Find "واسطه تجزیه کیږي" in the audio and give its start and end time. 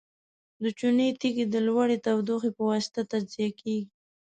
2.69-3.87